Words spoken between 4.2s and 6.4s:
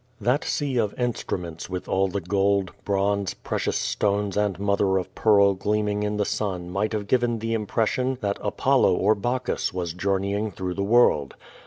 and mother of pearl gleaming in the